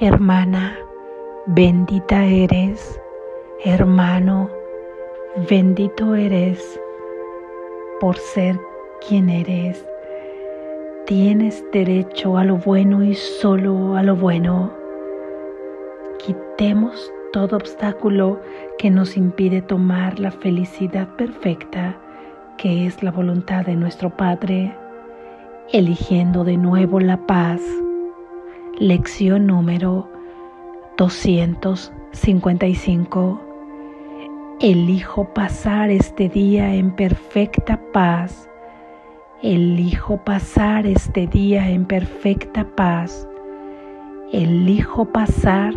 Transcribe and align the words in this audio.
Hermana, 0.00 0.76
bendita 1.46 2.24
eres. 2.24 3.00
Hermano, 3.64 4.50
bendito 5.48 6.14
eres 6.14 6.80
por 8.00 8.16
ser 8.16 8.58
quien 9.06 9.28
eres. 9.28 9.84
Tienes 11.06 11.62
derecho 11.72 12.38
a 12.38 12.44
lo 12.44 12.56
bueno 12.56 13.04
y 13.04 13.14
solo 13.14 13.94
a 13.94 14.02
lo 14.02 14.16
bueno. 14.16 14.72
Quitemos 16.24 17.12
todo 17.32 17.56
obstáculo 17.56 18.40
que 18.78 18.90
nos 18.90 19.16
impide 19.16 19.60
tomar 19.60 20.18
la 20.18 20.30
felicidad 20.30 21.06
perfecta 21.16 21.98
que 22.56 22.86
es 22.86 23.02
la 23.02 23.10
voluntad 23.10 23.66
de 23.66 23.76
nuestro 23.76 24.10
Padre, 24.10 24.74
eligiendo 25.72 26.44
de 26.44 26.56
nuevo 26.56 27.00
la 27.00 27.18
paz. 27.26 27.60
Lección 28.78 29.46
número 29.46 30.08
255. 30.96 33.38
Elijo 34.60 35.24
pasar 35.34 35.90
este 35.90 36.30
día 36.30 36.74
en 36.74 36.90
perfecta 36.90 37.78
paz. 37.92 38.48
Elijo 39.42 40.16
pasar 40.24 40.86
este 40.86 41.26
día 41.26 41.68
en 41.68 41.84
perfecta 41.84 42.66
paz. 42.74 43.28
Elijo 44.32 45.04
pasar 45.04 45.74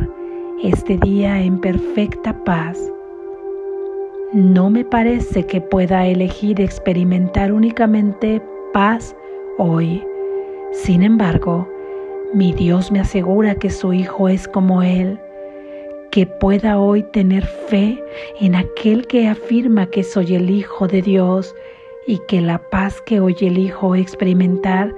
este 0.63 0.97
día 0.97 1.41
en 1.41 1.59
perfecta 1.59 2.45
paz. 2.45 2.79
No 4.31 4.69
me 4.69 4.85
parece 4.85 5.45
que 5.45 5.59
pueda 5.59 6.07
elegir 6.07 6.61
experimentar 6.61 7.51
únicamente 7.51 8.41
paz 8.71 9.13
hoy. 9.57 10.01
Sin 10.71 11.03
embargo, 11.03 11.67
mi 12.35 12.51
Dios 12.51 12.91
me 12.91 12.99
asegura 12.99 13.55
que 13.55 13.69
su 13.69 13.93
Hijo 13.93 14.27
es 14.27 14.45
como 14.49 14.83
Él, 14.83 15.17
que 16.11 16.27
pueda 16.27 16.77
hoy 16.77 17.01
tener 17.01 17.45
fe 17.45 18.03
en 18.41 18.55
aquel 18.55 19.07
que 19.07 19.29
afirma 19.29 19.85
que 19.85 20.03
soy 20.03 20.35
el 20.35 20.49
Hijo 20.49 20.85
de 20.85 21.01
Dios 21.01 21.55
y 22.07 22.19
que 22.27 22.41
la 22.41 22.57
paz 22.69 23.01
que 23.05 23.21
hoy 23.21 23.37
elijo 23.39 23.95
experimentar 23.95 24.93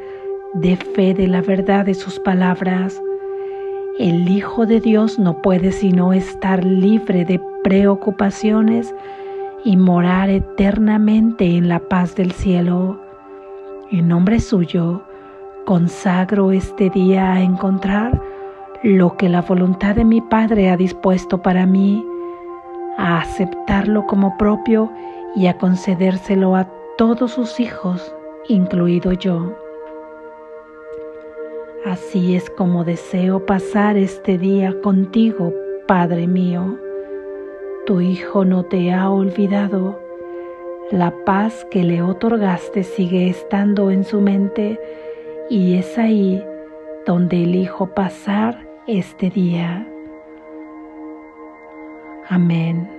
dé 0.56 0.78
fe 0.78 1.14
de 1.14 1.28
la 1.28 1.42
verdad 1.42 1.86
de 1.86 1.94
sus 1.94 2.20
palabras. 2.20 3.00
El 4.00 4.28
Hijo 4.30 4.66
de 4.66 4.80
Dios 4.80 5.20
no 5.20 5.39
puede 5.44 5.72
sino 5.72 6.14
estar 6.14 6.64
libre 6.66 7.23
de 7.23 7.39
preocupaciones 7.64 8.95
y 9.64 9.78
morar 9.78 10.31
eternamente 10.31 11.45
en 11.56 11.70
la 11.70 11.80
paz 11.80 12.16
del 12.16 12.31
cielo. 12.31 13.00
En 13.92 14.08
nombre 14.08 14.39
suyo, 14.39 15.04
consagro 15.68 16.54
este 16.54 16.90
día 16.90 17.34
a 17.34 17.42
encontrar 17.42 18.22
lo 18.84 19.18
que 19.18 19.28
la 19.28 19.42
voluntad 19.42 19.96
de 19.96 20.06
mi 20.06 20.22
Padre 20.22 20.70
ha 20.70 20.78
dispuesto 20.78 21.42
para 21.42 21.66
mí, 21.66 22.08
a 22.98 23.20
aceptarlo 23.20 24.08
como 24.08 24.38
propio 24.38 24.90
y 25.36 25.48
a 25.48 25.58
concedérselo 25.58 26.56
a 26.56 26.70
todos 26.98 27.32
sus 27.34 27.60
hijos, 27.60 28.16
incluido 28.48 29.12
yo. 29.12 29.58
Así 31.86 32.38
es 32.38 32.50
como 32.50 32.86
deseo 32.86 33.45
pasar 33.45 33.98
este 33.98 34.38
día 34.38 34.73
contigo, 34.82 35.54
Padre 35.86 36.28
mío. 36.28 36.78
Tu 37.86 38.00
Hijo 38.00 38.45
no 38.45 38.64
te 38.64 38.94
ha 38.94 39.10
olvidado. 39.10 40.00
La 40.92 41.14
paz 41.26 41.68
que 41.70 41.84
le 41.84 42.02
otorgaste 42.02 42.84
sigue 42.84 43.28
estando 43.28 43.92
en 43.92 44.06
su 44.06 44.22
mente 44.22 44.80
y 45.50 45.78
es 45.78 45.98
ahí 45.98 46.44
donde 47.06 47.44
elijo 47.44 47.88
pasar 47.88 48.67
este 48.86 49.30
día. 49.30 49.88
Amén. 52.30 52.89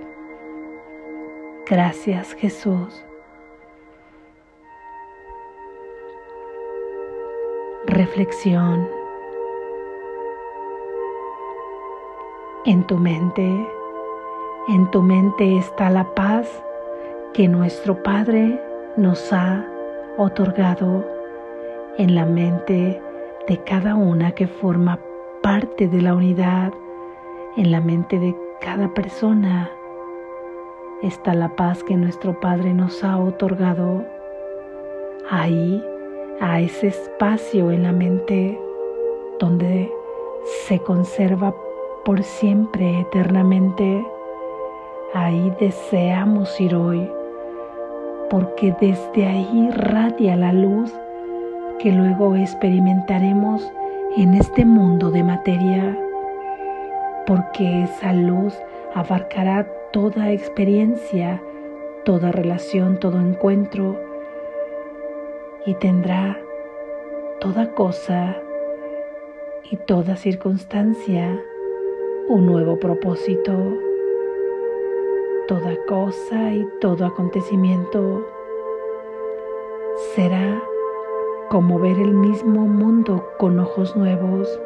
Gracias 1.67 2.33
Jesús. 2.33 3.05
Reflexión. 7.85 8.87
En 12.65 12.85
tu 12.87 12.97
mente, 12.97 13.67
en 14.67 14.91
tu 14.91 15.01
mente 15.01 15.57
está 15.57 15.89
la 15.89 16.03
paz 16.15 16.47
que 17.33 17.47
nuestro 17.47 18.01
Padre 18.03 18.59
nos 18.97 19.31
ha 19.31 19.65
otorgado 20.17 21.18
en 21.99 22.15
la 22.15 22.25
mente 22.25 23.01
de 23.45 23.57
cada 23.65 23.93
una 23.95 24.31
que 24.31 24.47
forma 24.47 24.97
parte 25.43 25.89
de 25.89 26.01
la 26.01 26.15
unidad, 26.15 26.71
en 27.57 27.71
la 27.71 27.81
mente 27.81 28.17
de 28.17 28.33
cada 28.61 28.87
persona 28.93 29.69
está 31.03 31.33
la 31.33 31.49
paz 31.57 31.83
que 31.83 31.97
nuestro 31.97 32.39
Padre 32.39 32.73
nos 32.73 33.03
ha 33.03 33.17
otorgado. 33.17 34.05
Ahí, 35.29 35.83
a 36.39 36.61
ese 36.61 36.87
espacio 36.87 37.69
en 37.69 37.83
la 37.83 37.91
mente 37.91 38.57
donde 39.37 39.91
se 40.67 40.79
conserva 40.79 41.53
por 42.05 42.23
siempre, 42.23 43.01
eternamente, 43.01 44.05
ahí 45.13 45.53
deseamos 45.59 46.59
ir 46.61 46.75
hoy, 46.75 47.11
porque 48.29 48.73
desde 48.79 49.27
ahí 49.27 49.69
radia 49.71 50.37
la 50.37 50.53
luz 50.53 50.93
que 51.79 51.91
luego 51.91 52.35
experimentaremos 52.35 53.71
en 54.17 54.33
este 54.33 54.65
mundo 54.65 55.11
de 55.11 55.23
materia, 55.23 55.97
porque 57.25 57.83
esa 57.83 58.13
luz 58.13 58.53
abarcará 58.93 59.67
toda 59.91 60.31
experiencia, 60.31 61.41
toda 62.03 62.31
relación, 62.31 62.99
todo 62.99 63.19
encuentro 63.19 63.99
y 65.65 65.73
tendrá 65.75 66.39
toda 67.39 67.73
cosa 67.73 68.35
y 69.71 69.77
toda 69.77 70.15
circunstancia 70.15 71.39
un 72.29 72.45
nuevo 72.45 72.77
propósito. 72.79 73.77
Toda 75.47 75.75
cosa 75.87 76.53
y 76.53 76.67
todo 76.79 77.07
acontecimiento 77.07 78.23
será 80.13 80.61
como 81.49 81.79
ver 81.79 81.97
el 81.97 82.13
mismo 82.13 82.67
mundo 82.67 83.27
con 83.37 83.59
ojos 83.59 83.95
nuevos, 83.95 84.59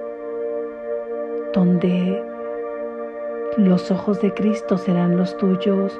donde 1.53 2.21
los 3.57 3.89
ojos 3.89 4.21
de 4.21 4.33
Cristo 4.33 4.77
serán 4.77 5.15
los 5.15 5.35
tuyos, 5.37 5.97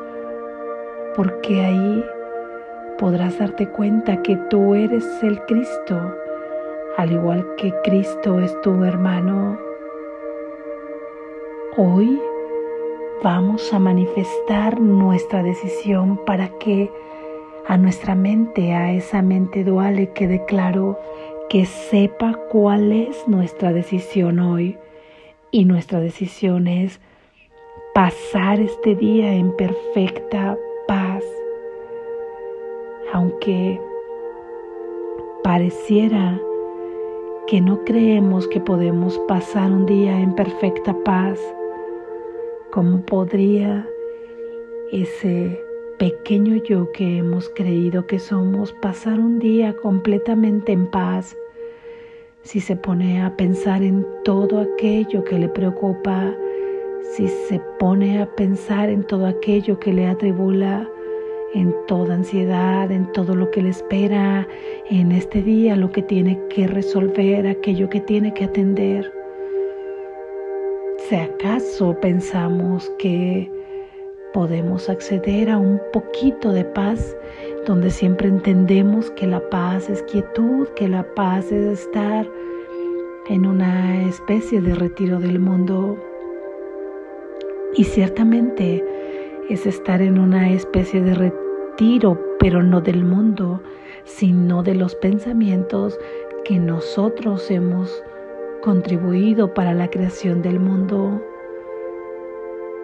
porque 1.15 1.61
ahí 1.61 2.05
podrás 2.97 3.39
darte 3.39 3.67
cuenta 3.69 4.21
que 4.21 4.35
tú 4.49 4.75
eres 4.75 5.05
el 5.23 5.39
Cristo, 5.45 5.99
al 6.97 7.11
igual 7.13 7.45
que 7.55 7.73
Cristo 7.83 8.39
es 8.39 8.59
tu 8.61 8.83
hermano. 8.83 9.57
Hoy 11.77 12.21
vamos 13.23 13.73
a 13.73 13.79
manifestar 13.79 14.81
nuestra 14.81 15.43
decisión 15.43 16.17
para 16.25 16.49
que 16.59 16.91
a 17.67 17.77
nuestra 17.77 18.15
mente, 18.15 18.73
a 18.73 18.93
esa 18.93 19.21
mente 19.21 19.63
dual 19.63 20.11
que 20.13 20.27
declaro 20.27 20.99
que 21.49 21.65
sepa 21.65 22.39
cuál 22.49 22.91
es 22.91 23.27
nuestra 23.27 23.71
decisión 23.71 24.39
hoy. 24.39 24.77
Y 25.51 25.65
nuestra 25.65 25.99
decisión 25.99 26.67
es 26.67 26.99
pasar 27.93 28.59
este 28.59 28.95
día 28.95 29.33
en 29.33 29.55
perfecta 29.55 30.57
paz. 30.87 31.23
Aunque 33.13 33.79
pareciera 35.43 36.39
que 37.45 37.61
no 37.61 37.83
creemos 37.83 38.47
que 38.47 38.59
podemos 38.59 39.19
pasar 39.27 39.71
un 39.71 39.85
día 39.85 40.19
en 40.19 40.33
perfecta 40.33 40.95
paz, 41.03 41.39
¿cómo 42.71 43.01
podría 43.05 43.87
ese 44.91 45.61
pequeño 46.03 46.61
yo 46.65 46.91
que 46.91 47.19
hemos 47.19 47.47
creído 47.55 48.05
que 48.05 48.19
somos 48.19 48.73
pasar 48.73 49.21
un 49.21 49.39
día 49.39 49.73
completamente 49.73 50.73
en 50.73 50.85
paz 50.87 51.33
si 52.41 52.59
se 52.59 52.75
pone 52.75 53.21
a 53.21 53.33
pensar 53.37 53.81
en 53.81 54.05
todo 54.25 54.59
aquello 54.59 55.23
que 55.23 55.39
le 55.39 55.47
preocupa, 55.47 56.35
si 57.15 57.29
se 57.47 57.61
pone 57.79 58.21
a 58.21 58.25
pensar 58.35 58.89
en 58.89 59.05
todo 59.05 59.25
aquello 59.27 59.79
que 59.79 59.93
le 59.93 60.05
atribula, 60.05 60.89
en 61.53 61.73
toda 61.87 62.15
ansiedad, 62.15 62.91
en 62.91 63.09
todo 63.13 63.33
lo 63.33 63.49
que 63.49 63.61
le 63.61 63.69
espera, 63.69 64.45
en 64.89 65.13
este 65.13 65.41
día 65.41 65.77
lo 65.77 65.89
que 65.89 66.01
tiene 66.01 66.37
que 66.49 66.67
resolver, 66.67 67.47
aquello 67.47 67.87
que 67.89 68.01
tiene 68.01 68.33
que 68.33 68.43
atender. 68.43 69.09
Si 71.07 71.15
acaso 71.15 71.97
pensamos 72.01 72.91
que 72.99 73.49
podemos 74.33 74.89
acceder 74.89 75.49
a 75.49 75.57
un 75.57 75.79
poquito 75.93 76.51
de 76.51 76.65
paz 76.65 77.15
donde 77.65 77.89
siempre 77.89 78.27
entendemos 78.27 79.11
que 79.11 79.27
la 79.27 79.39
paz 79.49 79.89
es 79.89 80.03
quietud, 80.03 80.67
que 80.75 80.89
la 80.89 81.03
paz 81.15 81.51
es 81.51 81.79
estar 81.79 82.27
en 83.29 83.45
una 83.45 84.03
especie 84.03 84.59
de 84.59 84.75
retiro 84.75 85.19
del 85.19 85.39
mundo. 85.39 85.97
Y 87.75 87.85
ciertamente 87.85 88.83
es 89.49 89.65
estar 89.65 90.01
en 90.01 90.19
una 90.19 90.49
especie 90.49 91.01
de 91.01 91.13
retiro, 91.15 92.19
pero 92.39 92.61
no 92.61 92.81
del 92.81 93.05
mundo, 93.05 93.61
sino 94.03 94.63
de 94.63 94.75
los 94.75 94.95
pensamientos 94.95 95.97
que 96.43 96.59
nosotros 96.59 97.49
hemos 97.49 98.03
contribuido 98.61 99.53
para 99.53 99.73
la 99.73 99.89
creación 99.89 100.41
del 100.41 100.59
mundo. 100.59 101.21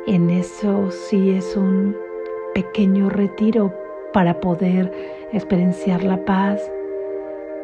En 0.10 0.32
eso 0.32 0.90
sí 0.90 1.30
es 1.30 1.56
un 1.56 1.96
pequeño 2.56 3.10
retiro 3.12 3.72
para 4.12 4.40
poder 4.40 4.92
experienciar 5.34 6.04
la 6.04 6.26
paz, 6.26 6.60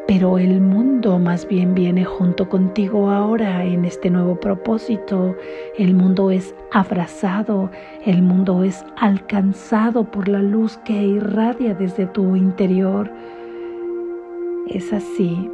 pero 0.06 0.38
el 0.38 0.60
mundo 0.60 1.18
más 1.18 1.48
bien 1.48 1.74
viene 1.74 2.04
junto 2.04 2.48
contigo 2.48 3.10
ahora 3.10 3.64
en 3.64 3.84
este 3.84 4.10
nuevo 4.10 4.38
propósito. 4.38 5.34
El 5.76 5.94
mundo 5.94 6.30
es 6.30 6.54
abrazado, 6.70 7.68
el 8.04 8.22
mundo 8.22 8.62
es 8.62 8.84
alcanzado 8.96 10.04
por 10.04 10.28
la 10.28 10.40
luz 10.40 10.76
que 10.84 10.92
irradia 10.92 11.74
desde 11.74 12.06
tu 12.06 12.36
interior. 12.36 13.10
Es 14.68 14.92
así 14.92 15.50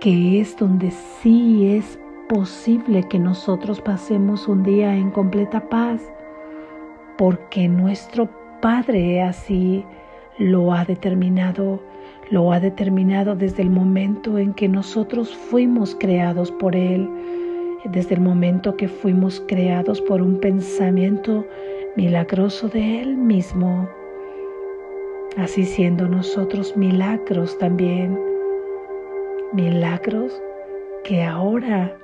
que 0.00 0.40
es 0.40 0.56
donde 0.56 0.90
sí 0.90 1.76
es 1.76 1.99
posible 2.30 3.02
que 3.08 3.18
nosotros 3.18 3.80
pasemos 3.80 4.46
un 4.46 4.62
día 4.62 4.94
en 4.94 5.10
completa 5.10 5.68
paz, 5.68 6.00
porque 7.18 7.66
nuestro 7.66 8.30
Padre 8.62 9.20
así 9.20 9.84
lo 10.38 10.72
ha 10.72 10.84
determinado, 10.84 11.82
lo 12.30 12.52
ha 12.52 12.60
determinado 12.60 13.34
desde 13.34 13.62
el 13.62 13.70
momento 13.70 14.38
en 14.38 14.54
que 14.54 14.68
nosotros 14.68 15.34
fuimos 15.34 15.96
creados 15.98 16.52
por 16.52 16.76
Él, 16.76 17.10
desde 17.86 18.14
el 18.14 18.20
momento 18.20 18.76
que 18.76 18.86
fuimos 18.86 19.42
creados 19.48 20.00
por 20.00 20.22
un 20.22 20.38
pensamiento 20.38 21.44
milagroso 21.96 22.68
de 22.68 23.00
Él 23.00 23.16
mismo, 23.16 23.88
así 25.36 25.64
siendo 25.64 26.06
nosotros 26.06 26.76
milagros 26.76 27.58
también, 27.58 28.16
milagros 29.52 30.40
que 31.02 31.24
ahora 31.24 31.99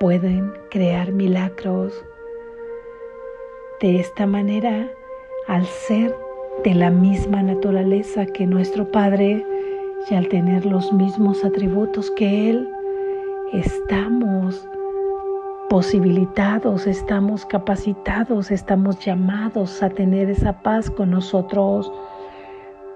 pueden 0.00 0.54
crear 0.70 1.12
milagros. 1.12 1.92
De 3.82 4.00
esta 4.00 4.26
manera, 4.26 4.90
al 5.46 5.66
ser 5.66 6.16
de 6.64 6.74
la 6.74 6.90
misma 6.90 7.42
naturaleza 7.42 8.24
que 8.24 8.46
nuestro 8.46 8.90
Padre 8.90 9.44
y 10.10 10.14
al 10.14 10.26
tener 10.28 10.64
los 10.64 10.90
mismos 10.94 11.44
atributos 11.44 12.10
que 12.12 12.48
Él, 12.48 12.66
estamos 13.52 14.66
posibilitados, 15.68 16.86
estamos 16.86 17.44
capacitados, 17.44 18.50
estamos 18.50 18.98
llamados 19.00 19.82
a 19.82 19.90
tener 19.90 20.30
esa 20.30 20.62
paz 20.62 20.88
con 20.88 21.10
nosotros. 21.10 21.92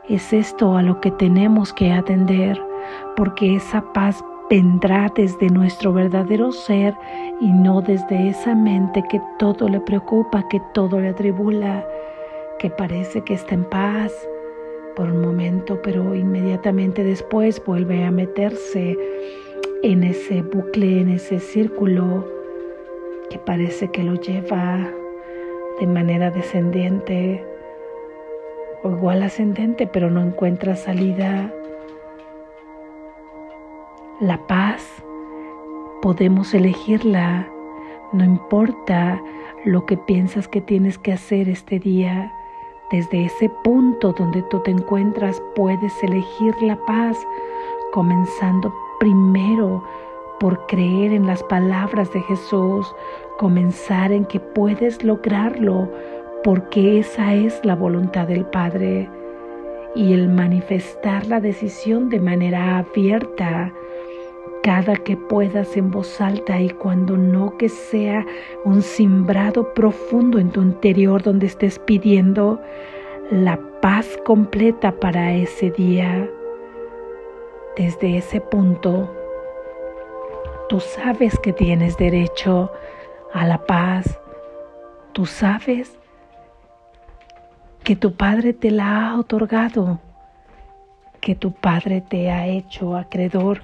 Es 0.08 0.32
esto 0.32 0.74
a 0.74 0.82
lo 0.82 1.02
que 1.02 1.10
tenemos 1.10 1.70
que 1.74 1.92
atender, 1.92 2.58
porque 3.14 3.56
esa 3.56 3.92
paz 3.92 4.24
vendrá 4.54 5.12
desde 5.16 5.50
nuestro 5.50 5.92
verdadero 5.92 6.52
ser 6.52 6.94
y 7.40 7.50
no 7.50 7.80
desde 7.80 8.28
esa 8.28 8.54
mente 8.54 9.02
que 9.10 9.20
todo 9.36 9.68
le 9.68 9.80
preocupa, 9.80 10.46
que 10.48 10.60
todo 10.72 11.00
le 11.00 11.08
atribula 11.08 11.84
que 12.60 12.70
parece 12.70 13.22
que 13.22 13.34
está 13.34 13.54
en 13.54 13.64
paz 13.64 14.12
por 14.94 15.10
un 15.10 15.22
momento, 15.22 15.82
pero 15.82 16.14
inmediatamente 16.14 17.02
después 17.02 17.60
vuelve 17.66 18.04
a 18.04 18.12
meterse 18.12 18.96
en 19.82 20.04
ese 20.04 20.42
bucle, 20.42 21.00
en 21.00 21.08
ese 21.08 21.40
círculo 21.40 22.24
que 23.30 23.40
parece 23.40 23.90
que 23.90 24.04
lo 24.04 24.14
lleva 24.14 24.88
de 25.80 25.86
manera 25.88 26.30
descendiente 26.30 27.44
o 28.84 28.90
igual 28.90 29.24
ascendente, 29.24 29.88
pero 29.88 30.10
no 30.10 30.22
encuentra 30.22 30.76
salida. 30.76 31.52
La 34.24 34.38
paz 34.46 35.04
podemos 36.00 36.54
elegirla, 36.54 37.46
no 38.14 38.24
importa 38.24 39.22
lo 39.66 39.84
que 39.84 39.98
piensas 39.98 40.48
que 40.48 40.62
tienes 40.62 40.96
que 40.96 41.12
hacer 41.12 41.46
este 41.46 41.78
día 41.78 42.32
desde 42.90 43.26
ese 43.26 43.50
punto 43.62 44.14
donde 44.14 44.40
tú 44.44 44.60
te 44.60 44.70
encuentras 44.70 45.42
puedes 45.54 46.02
elegir 46.02 46.54
la 46.62 46.76
paz, 46.86 47.18
comenzando 47.92 48.72
primero 48.98 49.84
por 50.40 50.64
creer 50.68 51.12
en 51.12 51.26
las 51.26 51.42
palabras 51.42 52.10
de 52.14 52.22
Jesús, 52.22 52.96
comenzar 53.36 54.10
en 54.10 54.24
que 54.24 54.40
puedes 54.40 55.04
lograrlo, 55.04 55.86
porque 56.42 56.98
esa 56.98 57.34
es 57.34 57.60
la 57.62 57.74
voluntad 57.74 58.26
del 58.26 58.46
Padre. 58.46 59.06
Y 59.94 60.14
el 60.14 60.30
manifestar 60.30 61.26
la 61.26 61.40
decisión 61.40 62.08
de 62.08 62.20
manera 62.20 62.78
abierta, 62.78 63.70
cada 64.64 64.96
que 64.96 65.14
puedas 65.14 65.76
en 65.76 65.90
voz 65.90 66.22
alta 66.22 66.58
y 66.58 66.70
cuando 66.70 67.18
no 67.18 67.58
que 67.58 67.68
sea 67.68 68.24
un 68.64 68.80
simbrado 68.80 69.74
profundo 69.74 70.38
en 70.38 70.50
tu 70.50 70.62
interior 70.62 71.22
donde 71.22 71.44
estés 71.44 71.78
pidiendo 71.78 72.58
la 73.30 73.60
paz 73.82 74.18
completa 74.24 74.90
para 74.92 75.34
ese 75.34 75.70
día. 75.70 76.30
Desde 77.76 78.16
ese 78.16 78.40
punto, 78.40 79.14
tú 80.70 80.80
sabes 80.80 81.38
que 81.40 81.52
tienes 81.52 81.98
derecho 81.98 82.72
a 83.34 83.46
la 83.46 83.66
paz. 83.66 84.18
Tú 85.12 85.26
sabes 85.26 85.98
que 87.82 87.96
tu 87.96 88.16
Padre 88.16 88.54
te 88.54 88.70
la 88.70 89.10
ha 89.10 89.18
otorgado, 89.18 90.00
que 91.20 91.34
tu 91.34 91.52
Padre 91.52 92.00
te 92.00 92.30
ha 92.30 92.46
hecho 92.46 92.96
acreedor 92.96 93.60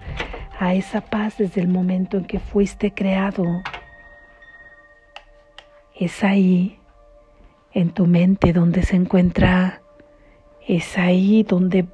a 0.61 0.75
esa 0.75 1.01
paz 1.01 1.39
desde 1.39 1.63
el 1.63 1.69
momento 1.69 2.19
en 2.19 2.27
que 2.27 2.39
fuiste 2.39 2.93
creado. 2.93 3.63
Es 5.99 6.23
ahí, 6.23 6.79
en 7.73 7.91
tu 7.93 8.07
mente, 8.07 8.53
donde 8.53 8.83
se 8.83 8.97
encuentra, 8.97 9.81
es 10.69 10.99
ahí 10.99 11.45
donde 11.45 11.87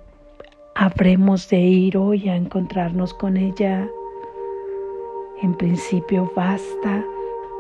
habremos 0.75 1.49
de 1.49 1.61
ir 1.61 1.97
hoy 1.97 2.29
a 2.29 2.35
encontrarnos 2.35 3.15
con 3.15 3.37
ella. 3.37 3.89
En 5.43 5.55
principio 5.55 6.33
basta 6.35 7.05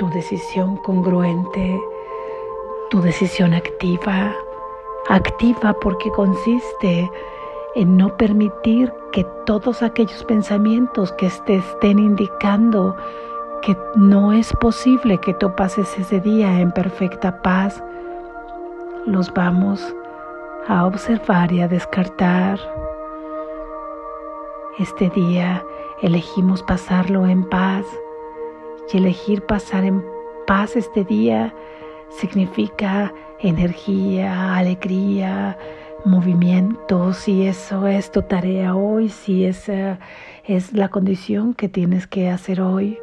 tu 0.00 0.10
decisión 0.10 0.76
congruente, 0.78 1.80
tu 2.90 3.00
decisión 3.00 3.54
activa, 3.54 4.34
activa 5.08 5.72
porque 5.80 6.10
consiste 6.10 7.08
en 7.76 7.98
no 7.98 8.16
permitir 8.16 8.90
que 9.12 9.24
todos 9.44 9.82
aquellos 9.82 10.24
pensamientos 10.24 11.12
que 11.12 11.30
te 11.44 11.56
estén 11.56 11.98
indicando 11.98 12.96
que 13.60 13.76
no 13.94 14.32
es 14.32 14.50
posible 14.54 15.18
que 15.18 15.34
tú 15.34 15.54
pases 15.54 15.98
ese 15.98 16.18
día 16.20 16.58
en 16.58 16.72
perfecta 16.72 17.42
paz, 17.42 17.82
los 19.04 19.32
vamos 19.34 19.94
a 20.68 20.86
observar 20.86 21.52
y 21.52 21.60
a 21.60 21.68
descartar. 21.68 22.58
Este 24.78 25.10
día 25.10 25.62
elegimos 26.00 26.62
pasarlo 26.62 27.26
en 27.26 27.44
paz 27.44 27.84
y 28.90 28.96
elegir 28.96 29.44
pasar 29.44 29.84
en 29.84 30.02
paz 30.46 30.76
este 30.76 31.04
día 31.04 31.54
significa 32.08 33.12
energía, 33.40 34.56
alegría, 34.56 35.58
movimiento, 36.06 37.12
si 37.12 37.46
eso 37.46 37.88
es 37.88 38.12
tu 38.12 38.22
tarea 38.22 38.76
hoy, 38.76 39.08
si 39.08 39.44
esa 39.44 39.98
es 40.44 40.72
la 40.72 40.88
condición 40.88 41.52
que 41.52 41.68
tienes 41.68 42.06
que 42.06 42.30
hacer 42.30 42.60
hoy. 42.60 42.98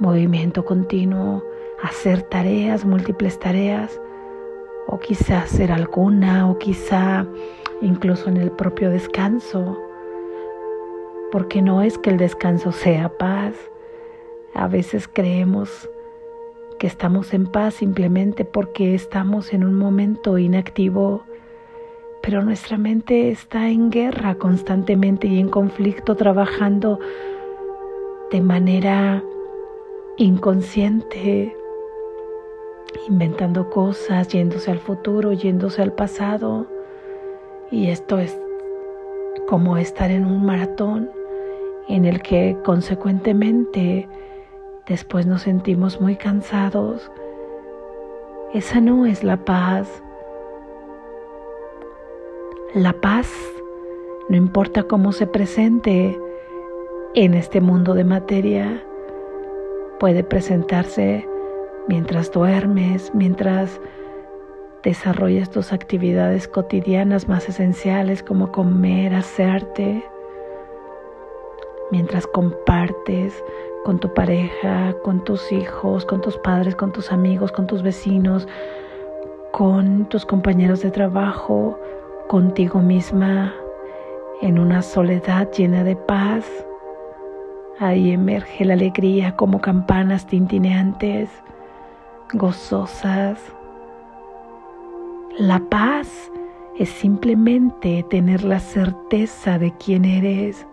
Movimiento 0.00 0.64
continuo, 0.64 1.44
hacer 1.82 2.22
tareas, 2.22 2.86
múltiples 2.86 3.38
tareas, 3.38 4.00
o 4.88 4.98
quizá 4.98 5.40
hacer 5.40 5.70
alguna, 5.70 6.50
o 6.50 6.58
quizá 6.58 7.26
incluso 7.82 8.30
en 8.30 8.38
el 8.38 8.50
propio 8.50 8.88
descanso, 8.88 9.78
porque 11.30 11.60
no 11.60 11.82
es 11.82 11.98
que 11.98 12.10
el 12.10 12.16
descanso 12.16 12.72
sea 12.72 13.10
paz. 13.18 13.54
A 14.54 14.68
veces 14.68 15.06
creemos 15.06 15.90
que 16.78 16.86
estamos 16.86 17.34
en 17.34 17.46
paz 17.46 17.74
simplemente 17.74 18.46
porque 18.46 18.94
estamos 18.94 19.52
en 19.52 19.64
un 19.64 19.74
momento 19.74 20.38
inactivo 20.38 21.22
pero 22.22 22.42
nuestra 22.42 22.76
mente 22.76 23.30
está 23.30 23.68
en 23.68 23.90
guerra 23.90 24.34
constantemente 24.34 25.28
y 25.28 25.38
en 25.38 25.48
conflicto, 25.48 26.16
trabajando 26.16 26.98
de 28.30 28.40
manera 28.40 29.22
inconsciente, 30.16 31.54
inventando 33.08 33.70
cosas, 33.70 34.28
yéndose 34.28 34.70
al 34.70 34.78
futuro, 34.78 35.32
yéndose 35.32 35.82
al 35.82 35.92
pasado. 35.92 36.66
Y 37.70 37.88
esto 37.88 38.18
es 38.18 38.36
como 39.48 39.76
estar 39.76 40.10
en 40.10 40.24
un 40.24 40.44
maratón 40.44 41.10
en 41.88 42.04
el 42.04 42.22
que 42.22 42.56
consecuentemente 42.64 44.08
después 44.88 45.26
nos 45.26 45.42
sentimos 45.42 46.00
muy 46.00 46.16
cansados. 46.16 47.10
Esa 48.54 48.80
no 48.80 49.06
es 49.06 49.22
la 49.22 49.36
paz. 49.36 50.02
La 52.76 52.92
paz, 52.92 53.32
no 54.28 54.36
importa 54.36 54.82
cómo 54.82 55.12
se 55.12 55.26
presente 55.26 56.20
en 57.14 57.32
este 57.32 57.62
mundo 57.62 57.94
de 57.94 58.04
materia, 58.04 58.84
puede 59.98 60.22
presentarse 60.22 61.26
mientras 61.88 62.30
duermes, 62.32 63.14
mientras 63.14 63.80
desarrollas 64.82 65.48
tus 65.48 65.72
actividades 65.72 66.48
cotidianas 66.48 67.28
más 67.28 67.48
esenciales 67.48 68.22
como 68.22 68.52
comer, 68.52 69.14
hacerte, 69.14 70.04
mientras 71.90 72.26
compartes 72.26 73.42
con 73.86 73.98
tu 74.00 74.12
pareja, 74.12 74.94
con 75.02 75.24
tus 75.24 75.50
hijos, 75.50 76.04
con 76.04 76.20
tus 76.20 76.36
padres, 76.36 76.76
con 76.76 76.92
tus 76.92 77.10
amigos, 77.10 77.52
con 77.52 77.66
tus 77.66 77.82
vecinos, 77.82 78.46
con 79.50 80.06
tus 80.10 80.26
compañeros 80.26 80.82
de 80.82 80.90
trabajo, 80.90 81.80
contigo 82.28 82.80
misma, 82.80 83.54
en 84.42 84.58
una 84.58 84.82
soledad 84.82 85.50
llena 85.52 85.84
de 85.84 85.96
paz. 85.96 86.46
Ahí 87.78 88.12
emerge 88.12 88.64
la 88.64 88.74
alegría 88.74 89.36
como 89.36 89.60
campanas 89.60 90.26
tintineantes, 90.26 91.30
gozosas. 92.32 93.38
La 95.38 95.58
paz 95.58 96.30
es 96.78 96.88
simplemente 96.88 98.04
tener 98.10 98.44
la 98.44 98.60
certeza 98.60 99.58
de 99.58 99.72
quién 99.78 100.04
eres 100.04 100.66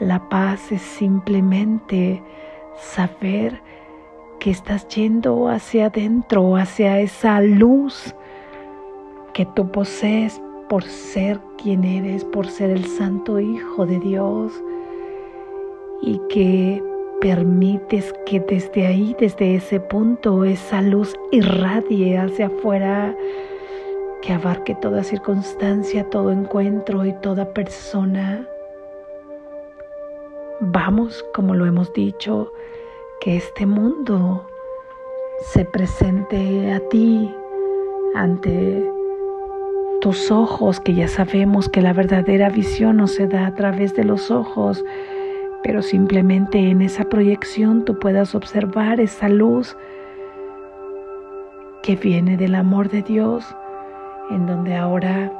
la 0.00 0.28
paz 0.28 0.72
es 0.72 0.82
simplemente 0.82 2.22
saber 2.76 3.62
que 4.38 4.50
estás 4.50 4.86
yendo 4.88 5.48
hacia 5.48 5.86
adentro, 5.86 6.56
hacia 6.56 7.00
esa 7.00 7.40
luz 7.40 8.14
que 9.36 9.44
tú 9.44 9.70
posees 9.70 10.40
por 10.70 10.82
ser 10.82 11.38
quien 11.62 11.84
eres, 11.84 12.24
por 12.24 12.46
ser 12.46 12.70
el 12.70 12.86
Santo 12.86 13.38
Hijo 13.38 13.84
de 13.84 13.98
Dios 13.98 14.50
y 16.00 16.18
que 16.30 16.82
permites 17.20 18.14
que 18.24 18.40
desde 18.40 18.86
ahí, 18.86 19.14
desde 19.20 19.56
ese 19.56 19.78
punto, 19.78 20.46
esa 20.46 20.80
luz 20.80 21.14
irradie 21.32 22.16
hacia 22.16 22.46
afuera, 22.46 23.14
que 24.22 24.32
abarque 24.32 24.74
toda 24.76 25.04
circunstancia, 25.04 26.08
todo 26.08 26.32
encuentro 26.32 27.04
y 27.04 27.12
toda 27.20 27.52
persona. 27.52 28.48
Vamos, 30.60 31.22
como 31.34 31.54
lo 31.54 31.66
hemos 31.66 31.92
dicho, 31.92 32.54
que 33.20 33.36
este 33.36 33.66
mundo 33.66 34.46
se 35.52 35.66
presente 35.66 36.72
a 36.72 36.80
ti 36.88 37.30
ante 38.14 38.95
tus 40.06 40.30
ojos, 40.30 40.78
que 40.78 40.94
ya 40.94 41.08
sabemos 41.08 41.68
que 41.68 41.82
la 41.82 41.92
verdadera 41.92 42.48
visión 42.48 42.98
no 42.98 43.08
se 43.08 43.26
da 43.26 43.44
a 43.44 43.54
través 43.56 43.96
de 43.96 44.04
los 44.04 44.30
ojos, 44.30 44.84
pero 45.64 45.82
simplemente 45.82 46.60
en 46.70 46.80
esa 46.80 47.06
proyección 47.06 47.84
tú 47.84 47.98
puedas 47.98 48.36
observar 48.36 49.00
esa 49.00 49.28
luz 49.28 49.76
que 51.82 51.96
viene 51.96 52.36
del 52.36 52.54
amor 52.54 52.88
de 52.88 53.02
Dios, 53.02 53.44
en 54.30 54.46
donde 54.46 54.76
ahora 54.76 55.32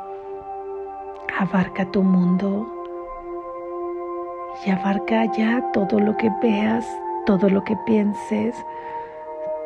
abarca 1.38 1.88
tu 1.92 2.02
mundo 2.02 2.68
y 4.66 4.70
abarca 4.70 5.32
ya 5.38 5.62
todo 5.74 6.00
lo 6.00 6.16
que 6.16 6.28
veas, 6.42 6.84
todo 7.24 7.48
lo 7.48 7.62
que 7.62 7.76
pienses, 7.86 8.56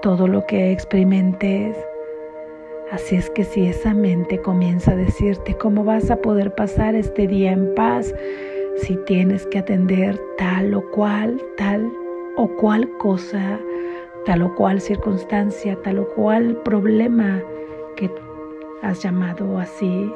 todo 0.03 0.29
lo 0.29 0.45
que 0.45 0.73
experimentes. 0.73 1.75
Así 2.91 3.15
es 3.15 3.31
que 3.31 3.45
si 3.45 3.67
esa 3.67 3.95
mente 3.95 4.41
comienza 4.41 4.93
a 4.93 4.97
decirte 4.97 5.57
cómo 5.57 5.85
vas 5.85 6.11
a 6.11 6.17
poder 6.17 6.53
pasar 6.57 6.97
este 6.97 7.29
día 7.29 7.53
en 7.53 7.73
paz, 7.77 8.13
si 8.79 8.97
tienes 9.07 9.47
que 9.47 9.61
atender 9.61 10.21
tal 10.37 10.75
o 10.75 10.83
cual, 10.91 11.41
tal 11.57 11.93
o 12.37 12.49
cual 12.57 12.91
cosa, 12.99 13.61
tal 14.27 14.43
o 14.43 14.53
cual 14.57 14.81
circunstancia, 14.81 15.81
tal 15.83 16.01
o 16.01 16.09
cual 16.09 16.57
problema 16.65 17.41
que 17.97 18.11
has 18.83 19.01
llamado 19.01 19.59
así, 19.59 20.13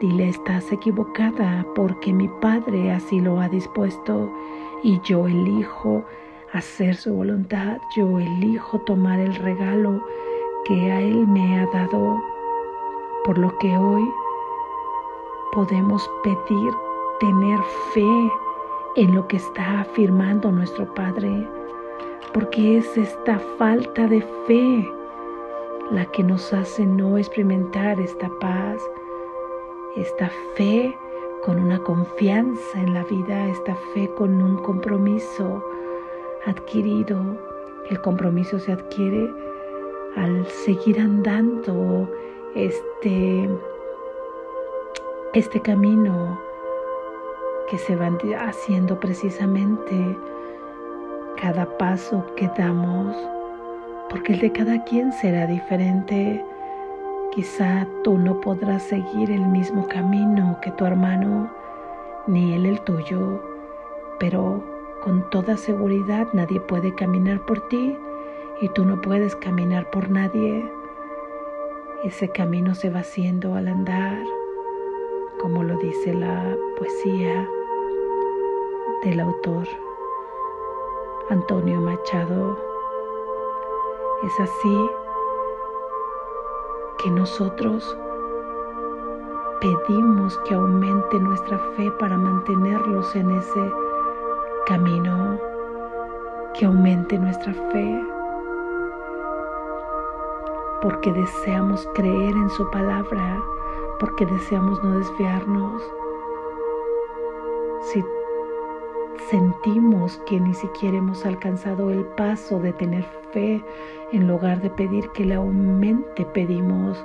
Dile, 0.00 0.28
estás 0.28 0.70
equivocada 0.72 1.64
porque 1.74 2.12
mi 2.12 2.28
Padre 2.40 2.92
así 2.92 3.20
lo 3.20 3.40
ha 3.40 3.48
dispuesto 3.48 4.32
y 4.82 5.00
yo 5.02 5.26
elijo 5.26 6.04
hacer 6.52 6.94
su 6.94 7.12
voluntad, 7.12 7.78
yo 7.96 8.20
elijo 8.20 8.80
tomar 8.80 9.18
el 9.18 9.34
regalo 9.34 10.04
que 10.64 10.90
a 10.90 11.00
Él 11.00 11.26
me 11.26 11.58
ha 11.58 11.66
dado, 11.66 12.22
por 13.24 13.38
lo 13.38 13.56
que 13.58 13.76
hoy 13.76 14.04
podemos 15.52 16.10
pedir 16.22 16.72
tener 17.20 17.60
fe 17.92 18.30
en 18.96 19.14
lo 19.14 19.26
que 19.28 19.36
está 19.36 19.80
afirmando 19.80 20.50
nuestro 20.50 20.92
Padre, 20.94 21.48
porque 22.32 22.78
es 22.78 22.96
esta 22.96 23.38
falta 23.58 24.06
de 24.06 24.20
fe 24.46 24.90
la 25.90 26.04
que 26.06 26.22
nos 26.22 26.52
hace 26.52 26.86
no 26.86 27.18
experimentar 27.18 28.00
esta 28.00 28.28
paz 28.40 28.82
esta 29.96 30.28
fe 30.56 30.96
con 31.42 31.60
una 31.60 31.78
confianza 31.78 32.80
en 32.80 32.94
la 32.94 33.04
vida, 33.04 33.48
esta 33.48 33.76
fe 33.92 34.10
con 34.16 34.42
un 34.42 34.56
compromiso 34.58 35.64
adquirido. 36.46 37.20
El 37.90 38.00
compromiso 38.00 38.58
se 38.58 38.72
adquiere 38.72 39.30
al 40.16 40.46
seguir 40.46 41.00
andando 41.00 42.08
este, 42.54 43.48
este 45.32 45.60
camino 45.60 46.38
que 47.68 47.78
se 47.78 47.96
va 47.96 48.10
haciendo 48.46 49.00
precisamente 49.00 50.18
cada 51.40 51.66
paso 51.78 52.24
que 52.36 52.48
damos, 52.56 53.16
porque 54.08 54.34
el 54.34 54.40
de 54.40 54.52
cada 54.52 54.84
quien 54.84 55.12
será 55.12 55.46
diferente. 55.46 56.44
Quizá 57.32 57.86
tú 58.04 58.16
no 58.16 58.40
podrás 58.40 58.84
seguir 58.84 59.30
el 59.30 59.44
mismo 59.46 59.88
camino 59.88 60.56
que 60.62 60.70
tu 60.72 60.84
hermano, 60.84 61.50
ni 62.28 62.54
él 62.54 62.66
el 62.66 62.80
tuyo, 62.82 63.42
pero 64.20 64.62
con 65.02 65.28
toda 65.30 65.56
seguridad 65.56 66.28
nadie 66.32 66.60
puede 66.60 66.94
caminar 66.94 67.40
por 67.40 67.66
ti 67.68 67.98
y 68.60 68.68
tú 68.70 68.84
no 68.84 69.00
puedes 69.00 69.34
caminar 69.36 69.90
por 69.90 70.10
nadie. 70.10 70.70
Ese 72.04 72.28
camino 72.28 72.74
se 72.74 72.90
va 72.90 73.00
haciendo 73.00 73.54
al 73.54 73.68
andar, 73.68 74.22
como 75.40 75.62
lo 75.62 75.76
dice 75.78 76.14
la 76.14 76.56
poesía 76.78 77.48
del 79.02 79.20
autor 79.20 79.66
Antonio 81.30 81.80
Machado. 81.80 82.58
Es 84.22 84.40
así 84.40 84.90
que 87.02 87.10
nosotros 87.10 87.96
pedimos 89.60 90.38
que 90.46 90.54
aumente 90.54 91.18
nuestra 91.18 91.58
fe 91.76 91.90
para 91.98 92.16
mantenerlos 92.16 93.14
en 93.16 93.30
ese 93.30 93.72
camino, 94.66 95.38
que 96.54 96.66
aumente 96.66 97.18
nuestra 97.18 97.52
fe, 97.72 98.13
porque 100.84 101.10
deseamos 101.14 101.88
creer 101.94 102.36
en 102.36 102.50
su 102.50 102.70
palabra, 102.70 103.42
porque 103.98 104.26
deseamos 104.26 104.84
no 104.84 104.98
desviarnos. 104.98 105.82
Si 107.80 108.04
sentimos 109.30 110.20
que 110.26 110.38
ni 110.38 110.52
siquiera 110.52 110.98
hemos 110.98 111.24
alcanzado 111.24 111.88
el 111.88 112.04
paso 112.18 112.58
de 112.58 112.74
tener 112.74 113.02
fe, 113.32 113.64
en 114.12 114.28
lugar 114.28 114.60
de 114.60 114.68
pedir 114.68 115.08
que 115.12 115.24
le 115.24 115.36
aumente, 115.36 116.26
pedimos 116.34 117.02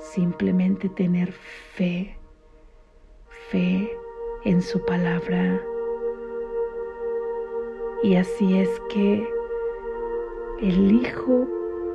simplemente 0.00 0.88
tener 0.88 1.32
fe, 1.74 2.16
fe 3.50 3.94
en 4.44 4.62
su 4.62 4.82
palabra. 4.86 5.60
Y 8.02 8.16
así 8.16 8.58
es 8.58 8.70
que 8.88 9.28
el 10.62 10.92
Hijo 10.92 11.46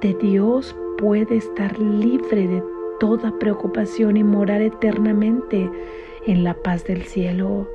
de 0.01 0.13
Dios 0.15 0.75
puede 1.01 1.37
estar 1.37 1.79
libre 1.79 2.47
de 2.47 2.63
toda 2.99 3.37
preocupación 3.39 4.17
y 4.17 4.23
morar 4.23 4.61
eternamente 4.61 5.67
en 6.27 6.43
la 6.43 6.53
paz 6.53 6.83
del 6.83 7.01
cielo 7.01 7.67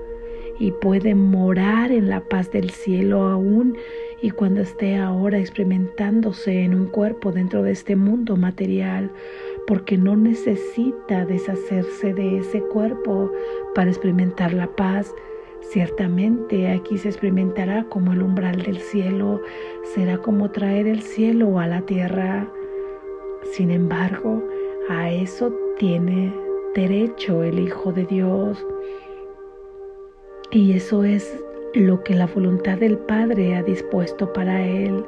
y 0.60 0.70
puede 0.70 1.16
morar 1.16 1.90
en 1.90 2.08
la 2.08 2.20
paz 2.20 2.52
del 2.52 2.70
cielo 2.70 3.26
aún 3.26 3.76
y 4.22 4.30
cuando 4.30 4.60
esté 4.62 4.96
ahora 4.96 5.38
experimentándose 5.38 6.62
en 6.62 6.74
un 6.74 6.86
cuerpo 6.86 7.32
dentro 7.32 7.64
de 7.64 7.72
este 7.72 7.96
mundo 7.96 8.36
material, 8.36 9.10
porque 9.66 9.98
no 9.98 10.16
necesita 10.16 11.26
deshacerse 11.26 12.14
de 12.14 12.38
ese 12.38 12.60
cuerpo 12.60 13.32
para 13.74 13.90
experimentar 13.90 14.54
la 14.54 14.68
paz. 14.68 15.12
Ciertamente 15.72 16.68
aquí 16.68 16.96
se 16.96 17.08
experimentará 17.08 17.84
como 17.88 18.12
el 18.12 18.22
umbral 18.22 18.62
del 18.62 18.78
cielo, 18.78 19.42
será 19.94 20.16
como 20.18 20.50
traer 20.52 20.86
el 20.86 21.02
cielo 21.02 21.58
a 21.58 21.66
la 21.66 21.82
tierra. 21.82 22.48
Sin 23.52 23.70
embargo, 23.70 24.42
a 24.88 25.10
eso 25.10 25.52
tiene 25.78 26.32
derecho 26.74 27.42
el 27.42 27.58
Hijo 27.58 27.92
de 27.92 28.04
Dios. 28.04 28.64
Y 30.50 30.72
eso 30.72 31.04
es 31.04 31.42
lo 31.74 32.02
que 32.02 32.14
la 32.14 32.26
voluntad 32.26 32.78
del 32.78 32.98
Padre 32.98 33.56
ha 33.56 33.62
dispuesto 33.62 34.32
para 34.32 34.64
él. 34.64 35.04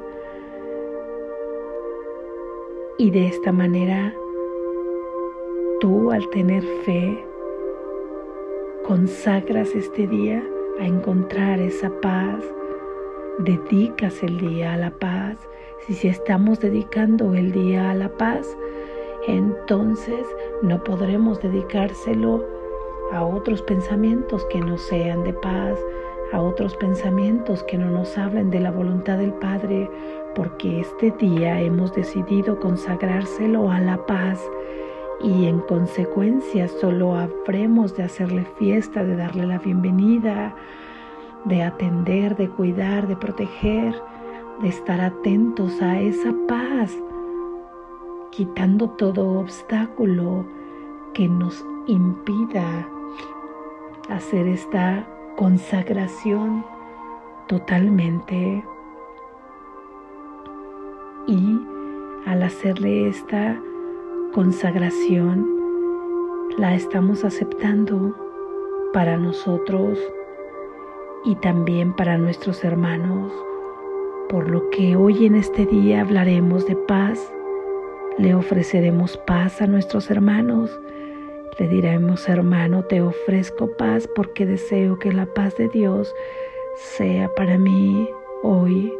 Y 2.97 3.11
de 3.11 3.27
esta 3.27 3.51
manera, 3.51 4.13
tú 5.79 6.11
al 6.11 6.29
tener 6.29 6.63
fe, 6.85 7.23
consagras 8.85 9.73
este 9.75 10.07
día 10.07 10.43
a 10.79 10.85
encontrar 10.85 11.59
esa 11.59 11.89
paz, 12.01 12.43
dedicas 13.39 14.21
el 14.23 14.39
día 14.39 14.73
a 14.73 14.77
la 14.77 14.91
paz. 14.91 15.48
Si, 15.85 15.93
si 15.93 16.07
estamos 16.07 16.59
dedicando 16.59 17.33
el 17.33 17.51
día 17.51 17.91
a 17.91 17.95
la 17.95 18.09
paz, 18.09 18.57
entonces 19.27 20.25
no 20.61 20.83
podremos 20.83 21.41
dedicárselo 21.41 22.45
a 23.11 23.23
otros 23.23 23.61
pensamientos 23.61 24.45
que 24.45 24.59
no 24.59 24.77
sean 24.77 25.23
de 25.23 25.33
paz, 25.33 25.77
a 26.31 26.41
otros 26.41 26.75
pensamientos 26.77 27.63
que 27.63 27.77
no 27.77 27.89
nos 27.89 28.17
hablen 28.17 28.51
de 28.51 28.59
la 28.59 28.71
voluntad 28.71 29.17
del 29.17 29.33
Padre, 29.33 29.89
porque 30.35 30.81
este 30.81 31.11
día 31.11 31.59
hemos 31.59 31.93
decidido 31.93 32.59
consagrárselo 32.59 33.71
a 33.71 33.79
la 33.79 34.05
paz 34.05 34.39
y 35.21 35.47
en 35.47 35.59
consecuencia 35.61 36.67
solo 36.67 37.15
habremos 37.15 37.95
de 37.95 38.03
hacerle 38.03 38.45
fiesta, 38.57 39.03
de 39.03 39.15
darle 39.15 39.45
la 39.45 39.57
bienvenida, 39.57 40.55
de 41.45 41.63
atender, 41.63 42.37
de 42.37 42.49
cuidar, 42.49 43.07
de 43.07 43.15
proteger, 43.15 43.95
de 44.61 44.69
estar 44.69 44.99
atentos 44.99 45.81
a 45.81 45.99
esa 45.99 46.33
paz, 46.47 46.97
quitando 48.31 48.89
todo 48.91 49.39
obstáculo 49.39 50.45
que 51.13 51.27
nos 51.27 51.65
impida 51.87 52.87
hacer 54.09 54.47
esta 54.47 55.07
consagración 55.35 56.65
totalmente. 57.47 58.63
Y 61.27 61.59
al 62.25 62.43
hacerle 62.43 63.07
esta 63.07 63.59
consagración, 64.33 65.47
la 66.57 66.75
estamos 66.75 67.23
aceptando 67.23 68.15
para 68.93 69.17
nosotros 69.17 69.97
y 71.23 71.35
también 71.35 71.93
para 71.93 72.17
nuestros 72.17 72.63
hermanos, 72.63 73.31
por 74.29 74.49
lo 74.49 74.69
que 74.69 74.95
hoy 74.95 75.25
en 75.25 75.35
este 75.35 75.65
día 75.65 76.01
hablaremos 76.01 76.65
de 76.65 76.75
paz, 76.75 77.19
le 78.17 78.35
ofreceremos 78.35 79.17
paz 79.17 79.61
a 79.61 79.67
nuestros 79.67 80.09
hermanos 80.09 80.79
le 81.59 81.67
diremos, 81.67 82.29
hermano, 82.29 82.83
te 82.83 83.01
ofrezco 83.01 83.75
paz 83.75 84.07
porque 84.15 84.45
deseo 84.45 84.97
que 84.97 85.11
la 85.11 85.25
paz 85.25 85.57
de 85.57 85.67
Dios 85.67 86.15
sea 86.77 87.27
para 87.35 87.57
mí 87.57 88.07
hoy. 88.43 88.93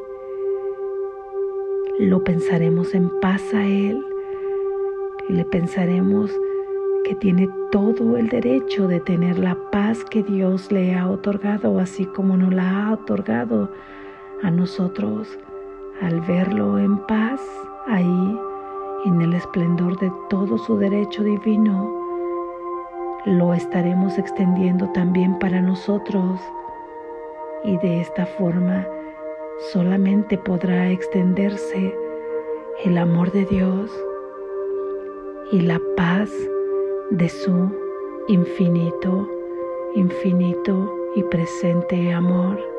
Lo 2.00 2.22
pensaremos 2.22 2.94
en 2.94 3.10
paz 3.22 3.54
a 3.54 3.66
Él. 3.66 4.06
Le 5.30 5.46
pensaremos 5.46 6.38
que 7.06 7.16
tiene 7.16 7.50
todo 7.72 8.18
el 8.18 8.28
derecho 8.28 8.90
de 8.90 9.00
tener 9.00 9.40
la 9.40 9.56
paz 9.72 10.04
que 10.04 10.22
Dios 10.22 10.70
le 10.70 10.96
ha 10.96 11.10
otorgado, 11.10 11.80
así 11.80 12.06
como 12.08 12.36
nos 12.36 12.54
la 12.54 12.88
ha 12.88 12.94
otorgado 12.94 13.72
a 14.44 14.52
nosotros 14.52 15.28
al 16.02 16.22
verlo 16.22 16.80
en 16.80 16.98
paz 17.08 17.42
ahí, 17.88 18.40
en 19.06 19.22
el 19.22 19.34
esplendor 19.34 19.98
de 20.00 20.12
todo 20.30 20.58
su 20.58 20.78
derecho 20.78 21.24
divino 21.24 22.00
lo 23.26 23.54
estaremos 23.54 24.18
extendiendo 24.18 24.90
también 24.94 25.38
para 25.40 25.62
nosotros 25.62 26.40
y 27.64 27.78
de 27.78 28.02
esta 28.02 28.26
forma 28.26 28.88
solamente 29.74 30.38
podrá 30.38 30.90
extenderse 30.90 31.94
el 32.86 32.98
amor 32.98 33.32
de 33.32 33.44
Dios 33.46 33.92
y 35.52 35.62
la 35.62 35.82
paz 35.98 36.32
de 37.10 37.28
su 37.28 37.70
infinito, 38.30 39.28
infinito 39.96 40.96
y 41.16 41.24
presente 41.24 42.14
amor. 42.14 42.79